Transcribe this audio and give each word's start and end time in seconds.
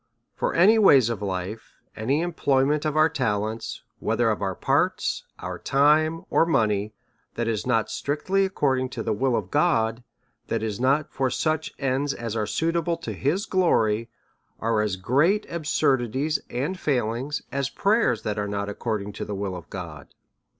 ^ 0.01 0.03
For 0.35 0.55
any 0.55 0.79
ways 0.79 1.11
of 1.11 1.21
life, 1.21 1.75
any 1.95 2.21
employment 2.21 2.85
of 2.85 2.97
our 2.97 3.07
talents, 3.07 3.83
whether 3.99 4.31
of 4.31 4.41
our 4.41 4.55
parts, 4.55 5.25
our 5.37 5.59
time, 5.59 6.23
or 6.31 6.43
money, 6.43 6.95
that 7.35 7.47
is 7.47 7.67
not 7.67 7.87
strictly 7.91 8.45
ac 8.45 8.53
cording* 8.55 8.89
to 8.93 9.03
the 9.03 9.13
will 9.13 9.35
of 9.35 9.51
God, 9.51 10.03
that 10.47 10.63
is 10.63 10.79
not 10.79 11.13
for 11.13 11.29
such 11.29 11.71
ends 11.77 12.15
as 12.15 12.35
are 12.35 12.47
suitable 12.47 12.97
to 12.97 13.13
his 13.13 13.45
glory, 13.45 14.09
are 14.59 14.81
as 14.81 14.95
great 14.95 15.45
absurdities 15.51 16.39
and 16.49 16.79
failing's 16.79 17.43
as 17.51 17.69
prayers 17.69 18.23
that 18.23 18.39
are 18.39 18.47
not 18.47 18.69
according 18.69 19.13
to 19.13 19.23
the 19.23 19.35
will 19.35 19.55
of 19.55 19.69
God. 19.69 20.15